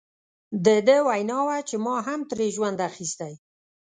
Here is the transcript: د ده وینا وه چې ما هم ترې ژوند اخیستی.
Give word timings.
د 0.65 0.67
ده 0.87 0.97
وینا 1.07 1.39
وه 1.47 1.57
چې 1.69 1.75
ما 1.85 1.95
هم 2.07 2.19
ترې 2.29 2.47
ژوند 2.55 2.77
اخیستی. 2.89 3.33